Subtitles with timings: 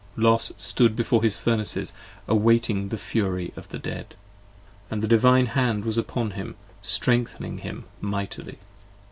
[0.15, 1.93] 55 Los stood before his Furnaces
[2.27, 4.15] awaiting the fury of the Dead;
[4.89, 8.57] And the Divine hand was upon him, strengthening him mightily.